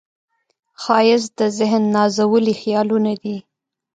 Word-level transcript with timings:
ښایست 0.81 1.31
د 1.39 1.41
ذهن 1.57 1.83
نازولي 1.95 2.53
خیالونه 2.61 3.13
دي 3.21 3.37